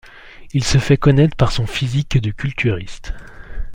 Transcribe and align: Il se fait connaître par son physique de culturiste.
Il 0.53 0.63
se 0.63 0.79
fait 0.79 0.97
connaître 0.97 1.37
par 1.37 1.51
son 1.51 1.67
physique 1.67 2.17
de 2.17 2.31
culturiste. 2.31 3.13